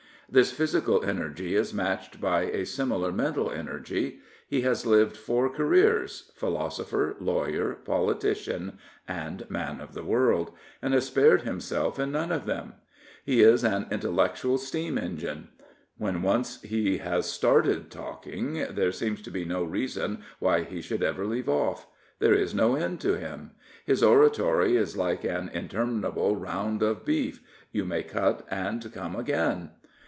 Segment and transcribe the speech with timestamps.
[0.33, 4.19] This physical energy is matched by a similar mental energy.
[4.47, 8.77] He has lived four careers— ^philo sopher, lawyer, politician,
[9.09, 10.51] and man of the world,
[10.81, 12.75] and has spared himself in none of them.
[12.97, 15.47] | He is an intellectual steam engine^
[15.97, 21.49] When once he has started talking, there seems no reason why he should ever leave
[21.49, 21.87] off.
[22.19, 23.51] There is no end to him.
[23.85, 27.43] His oratory is like an interminable round of beef—
[27.75, 29.71] ^you may cut and come again.